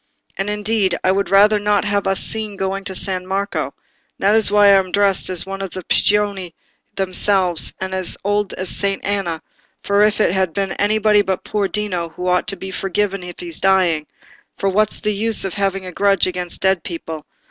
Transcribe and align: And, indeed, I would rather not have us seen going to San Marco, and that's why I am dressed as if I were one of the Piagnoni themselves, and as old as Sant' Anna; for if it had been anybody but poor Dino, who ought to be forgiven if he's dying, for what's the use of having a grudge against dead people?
And, 0.35 0.49
indeed, 0.49 0.97
I 1.03 1.11
would 1.11 1.29
rather 1.29 1.59
not 1.59 1.85
have 1.85 2.07
us 2.07 2.19
seen 2.19 2.57
going 2.57 2.83
to 2.85 2.95
San 2.95 3.27
Marco, 3.27 3.65
and 3.65 3.73
that's 4.17 4.49
why 4.49 4.63
I 4.65 4.69
am 4.69 4.91
dressed 4.91 5.29
as 5.29 5.41
if 5.43 5.47
I 5.47 5.47
were 5.47 5.53
one 5.53 5.61
of 5.61 5.69
the 5.69 5.83
Piagnoni 5.83 6.55
themselves, 6.95 7.75
and 7.79 7.93
as 7.93 8.17
old 8.23 8.51
as 8.53 8.69
Sant' 8.75 9.05
Anna; 9.05 9.43
for 9.83 10.01
if 10.01 10.19
it 10.19 10.31
had 10.31 10.53
been 10.53 10.71
anybody 10.71 11.21
but 11.21 11.43
poor 11.43 11.67
Dino, 11.67 12.09
who 12.09 12.25
ought 12.27 12.47
to 12.47 12.57
be 12.57 12.71
forgiven 12.71 13.21
if 13.21 13.35
he's 13.41 13.61
dying, 13.61 14.07
for 14.57 14.69
what's 14.69 15.01
the 15.01 15.13
use 15.13 15.45
of 15.45 15.53
having 15.53 15.85
a 15.85 15.91
grudge 15.91 16.25
against 16.25 16.61
dead 16.61 16.83
people? 16.83 17.27